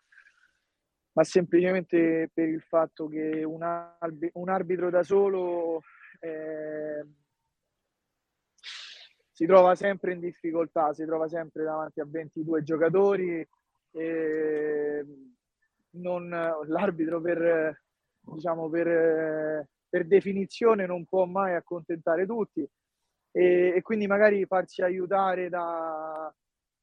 ma 1.14 1.24
semplicemente 1.24 2.30
per 2.34 2.50
il 2.50 2.62
fatto 2.62 3.08
che 3.08 3.44
un, 3.44 3.62
arbi- 3.64 4.30
un 4.34 4.50
arbitro 4.50 4.90
da 4.90 5.04
solo 5.04 5.82
eh, 6.20 7.06
si 9.32 9.46
trova 9.46 9.76
sempre 9.76 10.14
in 10.14 10.20
difficoltà, 10.20 10.94
si 10.94 11.06
trova 11.06 11.28
sempre 11.28 11.64
davanti 11.64 12.00
a 12.00 12.06
22 12.08 12.64
giocatori 12.64 13.48
e 13.92 15.06
non, 15.92 16.30
l'arbitro 16.30 17.22
per, 17.22 17.82
diciamo, 18.20 18.70
per, 18.70 19.68
per 19.88 20.06
definizione 20.06 20.86
non 20.86 21.06
può 21.06 21.26
mai 21.26 21.56
accontentare 21.56 22.26
tutti 22.26 22.68
e, 23.38 23.74
e 23.76 23.82
quindi 23.82 24.08
magari 24.08 24.46
farsi 24.46 24.82
aiutare 24.82 25.50
da, 25.50 26.34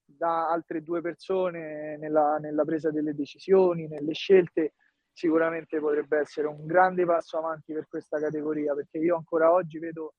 da 0.05 0.51
altre 0.51 0.83
due 0.83 1.01
persone 1.01 1.97
nella, 1.97 2.37
nella, 2.37 2.65
presa 2.65 2.91
delle 2.91 3.15
decisioni, 3.15 3.89
nelle 3.89 4.13
scelte, 4.13 4.75
sicuramente 5.11 5.81
potrebbe 5.81 6.19
essere 6.19 6.49
un 6.49 6.67
grande 6.67 7.07
passo 7.07 7.39
avanti 7.39 7.73
per 7.73 7.87
questa 7.89 8.21
categoria, 8.21 8.75
perché 8.75 8.99
io 8.99 9.17
ancora 9.17 9.51
oggi 9.51 9.79
vedo 9.79 10.13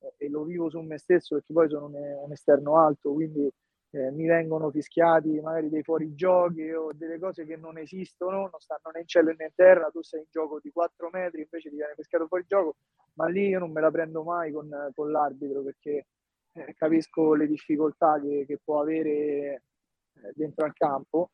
eh, 0.00 0.12
e 0.26 0.28
lo 0.28 0.44
vivo 0.44 0.68
su 0.68 0.78
me 0.80 0.98
stesso, 0.98 1.36
perché 1.36 1.54
poi 1.54 1.70
sono 1.70 1.86
un, 1.86 1.94
un 1.94 2.32
esterno 2.32 2.76
alto, 2.78 3.14
quindi 3.14 3.50
eh, 3.90 4.10
mi 4.10 4.26
vengono 4.26 4.70
fischiati 4.70 5.40
magari 5.40 5.68
dei 5.70 5.82
fuorigiochi 5.82 6.70
o 6.72 6.92
delle 6.92 7.18
cose 7.18 7.46
che 7.46 7.56
non 7.56 7.78
esistono, 7.78 8.40
non 8.40 8.60
stanno 8.60 8.90
né 8.92 9.00
in 9.00 9.06
cielo 9.06 9.32
né 9.36 9.46
in 9.46 9.54
terra, 9.54 9.88
tu 9.90 10.02
sei 10.02 10.20
in 10.20 10.26
gioco 10.30 10.60
di 10.60 10.70
4 10.70 11.08
metri, 11.10 11.42
invece 11.42 11.70
ti 11.70 11.76
viene 11.76 11.94
fischiato 11.94 12.26
fuori 12.26 12.44
gioco, 12.46 12.76
ma 13.14 13.26
lì 13.28 13.48
io 13.48 13.58
non 13.58 13.72
me 13.72 13.80
la 13.80 13.90
prendo 13.90 14.22
mai 14.22 14.52
con, 14.52 14.68
con 14.94 15.10
l'arbitro 15.10 15.62
perché 15.62 16.06
eh, 16.52 16.74
capisco 16.74 17.34
le 17.34 17.46
difficoltà 17.46 18.20
che, 18.20 18.44
che 18.46 18.58
può 18.62 18.80
avere 18.80 19.08
eh, 19.10 20.32
dentro 20.34 20.64
al 20.64 20.74
campo. 20.74 21.30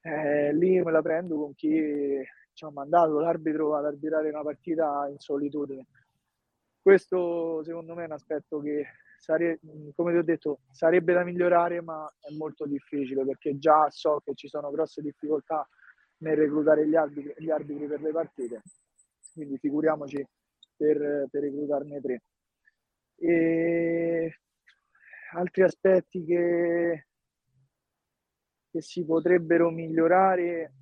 Eh, 0.00 0.52
lì 0.52 0.82
me 0.82 0.90
la 0.90 1.00
prendo 1.00 1.36
con 1.36 1.54
chi 1.54 2.22
ci 2.52 2.64
ha 2.64 2.70
mandato 2.70 3.18
l'arbitro 3.20 3.74
ad 3.76 3.86
arbitrare 3.86 4.28
una 4.28 4.42
partita 4.42 5.06
in 5.08 5.18
solitudine. 5.18 5.86
Questo 6.80 7.62
secondo 7.64 7.94
me 7.94 8.02
è 8.02 8.06
un 8.06 8.12
aspetto 8.12 8.60
che 8.60 8.84
sare- 9.24 9.58
come 9.94 10.12
ti 10.12 10.18
ho 10.18 10.22
detto, 10.22 10.60
sarebbe 10.70 11.14
da 11.14 11.24
migliorare, 11.24 11.80
ma 11.80 12.06
è 12.20 12.30
molto 12.34 12.66
difficile 12.66 13.24
perché 13.24 13.56
già 13.58 13.88
so 13.88 14.20
che 14.22 14.34
ci 14.34 14.48
sono 14.48 14.70
grosse 14.70 15.00
difficoltà 15.00 15.66
nel 16.18 16.36
reclutare 16.36 16.86
gli 16.86 16.94
arbitri, 16.94 17.34
gli 17.38 17.50
arbitri 17.50 17.86
per 17.86 18.02
le 18.02 18.10
partite, 18.10 18.62
quindi 19.32 19.56
figuriamoci 19.56 20.26
per, 20.76 21.26
per 21.30 21.42
reclutarne 21.42 22.00
tre. 22.00 22.22
E 23.16 24.40
altri 25.32 25.62
aspetti 25.62 26.24
che, 26.24 27.06
che 28.70 28.82
si 28.82 29.06
potrebbero 29.06 29.70
migliorare, 29.70 30.74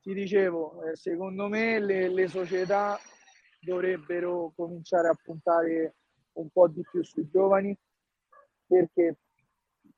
ti 0.00 0.14
dicevo, 0.14 0.82
eh, 0.82 0.96
secondo 0.96 1.48
me 1.48 1.78
le, 1.78 2.08
le 2.08 2.26
società 2.26 2.98
dovrebbero 3.60 4.52
cominciare 4.56 5.08
a 5.08 5.16
puntare 5.22 5.94
un 6.34 6.48
po' 6.50 6.68
di 6.68 6.82
più 6.90 7.02
sui 7.02 7.28
giovani 7.28 7.76
perché 8.66 9.16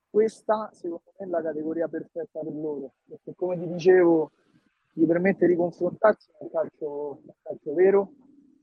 questa 0.09 0.71
secondo 0.73 1.13
me 1.19 1.27
è 1.27 1.29
la 1.29 1.43
categoria 1.43 1.89
perfetta 1.89 2.41
per 2.41 2.55
loro. 2.55 2.95
Perché 3.07 3.35
come 3.35 3.59
ti 3.59 3.67
dicevo 3.67 4.33
gli 4.93 5.07
permette 5.07 5.47
di 5.47 5.57
confrontarsi 5.57 6.31
nel 6.41 6.51
calcio, 6.51 7.21
calcio 7.43 7.75
vero 7.75 8.13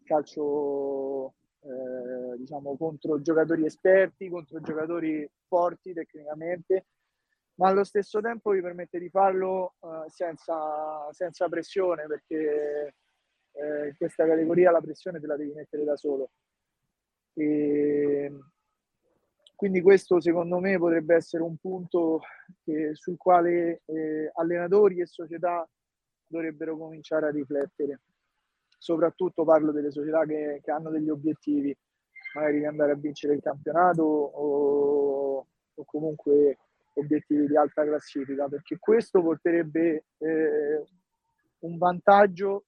calcio 0.04 1.34
eh, 1.62 2.38
diciamo 2.38 2.76
contro 2.76 3.22
giocatori 3.22 3.66
esperti 3.66 4.30
contro 4.30 4.60
giocatori 4.60 5.30
forti 5.48 5.94
tecnicamente 5.94 6.88
ma 7.56 7.70
allo 7.70 7.84
stesso 7.84 8.20
tempo 8.20 8.56
gli 8.56 8.62
permette 8.62 9.00
di 9.00 9.10
farlo 9.10 9.76
eh, 9.80 10.10
senza, 10.10 11.08
senza 11.12 11.48
pressione 11.50 12.08
perché 12.08 12.96
eh, 13.52 13.88
in 13.88 13.96
questa 13.96 14.26
categoria 14.26 14.72
la 14.72 14.82
pressione 14.82 15.20
te 15.20 15.28
la 15.28 15.38
devi 15.38 15.54
mettere 15.54 15.84
da 15.84 15.96
solo 15.96 16.32
e 17.34 18.32
quindi 19.56 19.82
questo 19.82 20.20
secondo 20.20 20.60
me 20.60 20.78
potrebbe 20.78 21.16
essere 21.16 21.44
un 21.44 21.56
punto 21.58 22.22
che, 22.64 22.92
sul 22.96 23.18
quale 23.18 23.82
eh, 23.86 24.30
allenatori 24.34 25.00
e 25.00 25.06
società 25.06 25.68
dovrebbero 26.28 26.78
cominciare 26.78 27.28
a 27.28 27.32
riflettere. 27.32 28.02
Soprattutto 28.78 29.46
parlo 29.46 29.72
delle 29.72 29.92
società 29.92 30.26
che, 30.26 30.60
che 30.62 30.72
hanno 30.72 30.90
degli 30.90 31.10
obiettivi, 31.10 31.76
magari 32.34 32.60
di 32.60 32.66
andare 32.66 32.92
a 32.92 32.96
vincere 32.96 33.36
il 33.36 33.42
campionato 33.42 34.04
o, 34.04 35.48
o 35.74 35.86
comunque 35.86 36.58
obiettivi 36.96 37.48
di 37.48 37.56
alta 37.56 37.86
classifica, 37.86 38.48
perché 38.48 38.78
questo 38.80 39.22
porterebbe 39.22 40.06
eh, 40.18 40.84
un 41.60 41.78
vantaggio 41.78 42.66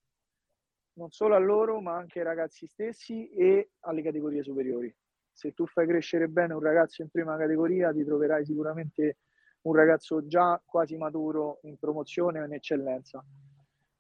non 0.96 1.12
solo 1.12 1.36
a 1.36 1.40
loro, 1.40 1.82
ma 1.82 1.96
anche 1.96 2.20
ai 2.20 2.26
ragazzi 2.26 2.68
stessi 2.68 3.30
e 3.30 3.72
alle 3.82 4.02
categorie 4.02 4.44
superiori. 4.44 4.94
Se 5.32 5.54
tu 5.54 5.66
fai 5.66 5.88
crescere 5.88 6.28
bene 6.28 6.54
un 6.54 6.62
ragazzo 6.62 7.02
in 7.02 7.10
prima 7.10 7.38
categoria, 7.38 7.92
ti 7.92 8.04
troverai 8.04 8.46
sicuramente 8.46 9.18
un 9.62 9.76
ragazzo 9.76 10.26
già 10.28 10.62
quasi 10.66 10.96
maturo 10.96 11.60
in 11.64 11.78
promozione 11.78 12.40
o 12.40 12.46
in 12.46 12.54
eccellenza. 12.54 13.24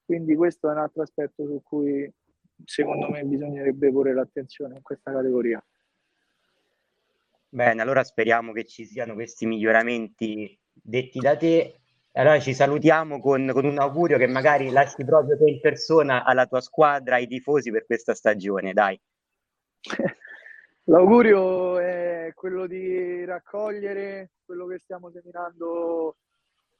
Quindi 0.05 0.35
questo 0.35 0.69
è 0.69 0.71
un 0.71 0.77
altro 0.77 1.01
aspetto 1.01 1.45
su 1.45 1.61
cui 1.63 2.09
secondo 2.63 3.09
me 3.09 3.23
bisognerebbe 3.23 3.91
porre 3.91 4.13
l'attenzione 4.13 4.75
in 4.75 4.81
questa 4.81 5.11
categoria. 5.11 5.63
Bene, 7.49 7.81
allora 7.81 8.03
speriamo 8.03 8.51
che 8.51 8.65
ci 8.65 8.85
siano 8.85 9.13
questi 9.13 9.45
miglioramenti 9.45 10.57
detti 10.71 11.19
da 11.19 11.35
te 11.35 11.81
allora 12.17 12.39
ci 12.39 12.53
salutiamo 12.53 13.19
con, 13.19 13.49
con, 13.51 13.65
un 13.65 13.77
augurio 13.77 14.17
che 14.17 14.27
magari 14.27 14.69
lasci 14.69 15.03
proprio 15.03 15.37
te 15.37 15.49
in 15.49 15.59
persona 15.59 16.23
alla 16.23 16.45
tua 16.45 16.61
squadra, 16.61 17.15
ai 17.15 17.27
tifosi 17.27 17.71
per 17.71 17.85
questa 17.85 18.13
stagione, 18.13 18.71
dai. 18.73 18.99
L'augurio 20.87 21.77
è 21.79 22.31
quello 22.33 22.67
di 22.67 23.25
raccogliere 23.25 24.31
quello 24.45 24.67
che 24.67 24.79
stiamo 24.79 25.09
seminando, 25.09 26.17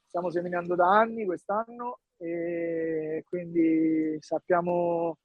stiamo 0.06 0.30
seminando 0.30 0.74
da 0.74 0.86
anni 0.86 1.24
quest'anno 1.24 1.98
e 2.16 3.22
quindi 3.28 4.16
sappiamo 4.20 5.18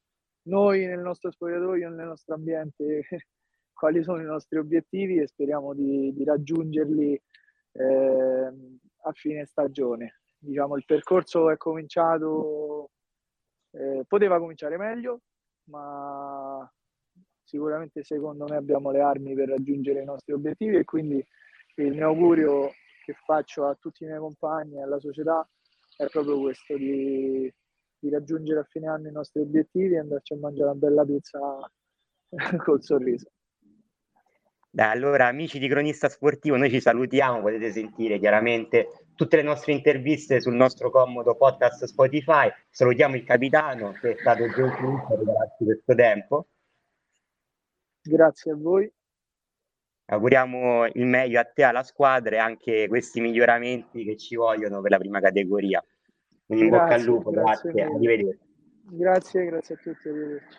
noi 0.43 0.87
nel 0.87 0.99
nostro 0.99 1.31
spogliatoio, 1.31 1.89
nel 1.89 2.07
nostro 2.07 2.35
ambiente, 2.35 3.03
quali 3.71 4.03
sono 4.03 4.19
i 4.19 4.25
nostri 4.25 4.57
obiettivi 4.57 5.19
e 5.19 5.27
speriamo 5.27 5.73
di, 5.73 6.11
di 6.13 6.23
raggiungerli 6.25 7.21
eh, 7.73 8.51
a 9.03 9.11
fine 9.13 9.45
stagione. 9.45 10.21
Diciamo, 10.37 10.75
il 10.75 10.85
percorso 10.85 11.49
è 11.49 11.57
cominciato, 11.57 12.91
eh, 13.71 14.03
poteva 14.07 14.39
cominciare 14.39 14.77
meglio, 14.77 15.21
ma 15.65 16.69
sicuramente 17.43 18.03
secondo 18.03 18.45
me 18.47 18.55
abbiamo 18.55 18.91
le 18.91 19.01
armi 19.01 19.33
per 19.33 19.49
raggiungere 19.49 20.01
i 20.01 20.05
nostri 20.05 20.33
obiettivi 20.33 20.77
e 20.77 20.85
quindi 20.85 21.23
il 21.75 21.91
mio 21.91 22.07
augurio 22.07 22.71
che 23.03 23.13
faccio 23.25 23.65
a 23.65 23.75
tutti 23.75 24.03
i 24.03 24.07
miei 24.07 24.19
compagni 24.19 24.77
e 24.77 24.83
alla 24.83 24.99
società 24.99 25.47
è 25.97 26.07
proprio 26.07 26.39
questo, 26.39 26.75
di, 26.77 27.53
di 27.99 28.09
raggiungere 28.09 28.61
a 28.61 28.63
fine 28.63 28.87
anno 28.87 29.09
i 29.09 29.11
nostri 29.11 29.41
obiettivi 29.41 29.95
e 29.95 29.99
andarci 29.99 30.33
a 30.33 30.37
mangiare 30.37 30.71
una 30.71 30.79
bella 30.79 31.05
pizza 31.05 31.39
col 32.63 32.81
sorriso. 32.81 33.29
Dai, 34.73 34.89
allora, 34.89 35.27
amici 35.27 35.59
di 35.59 35.67
Cronista 35.67 36.07
Sportivo, 36.07 36.55
noi 36.55 36.69
ci 36.69 36.79
salutiamo, 36.79 37.41
potete 37.41 37.73
sentire 37.73 38.17
chiaramente 38.19 39.05
tutte 39.15 39.35
le 39.35 39.41
nostre 39.41 39.73
interviste 39.73 40.39
sul 40.39 40.53
nostro 40.53 40.89
comodo 40.89 41.35
podcast 41.35 41.83
Spotify. 41.83 42.49
Salutiamo 42.69 43.17
il 43.17 43.25
capitano 43.25 43.91
che 43.91 44.11
è 44.11 44.15
stato 44.17 44.47
gentilissimo 44.47 45.07
a 45.09 45.15
regalarci 45.17 45.65
questo 45.65 45.93
tempo. 45.93 46.47
Grazie 48.01 48.51
a 48.53 48.55
voi. 48.55 48.89
Auguriamo 50.05 50.85
il 50.85 51.05
meglio 51.05 51.41
a 51.41 51.43
te, 51.43 51.63
alla 51.63 51.83
squadra 51.83 52.37
e 52.37 52.39
anche 52.39 52.87
questi 52.87 53.19
miglioramenti 53.19 54.05
che 54.05 54.15
ci 54.15 54.37
vogliono 54.37 54.79
per 54.79 54.91
la 54.91 54.99
prima 54.99 55.19
categoria. 55.19 55.83
Quindi 56.45 56.63
in 56.63 56.71
bocca 56.71 56.93
al 56.93 57.01
lupo, 57.01 57.29
grazie, 57.29 57.73
grazie 57.73 57.93
arrivederci. 57.93 58.39
Grazie, 58.83 59.45
grazie 59.45 59.75
a 59.75 59.77
tutti, 59.77 60.07
arrivederci. 60.07 60.57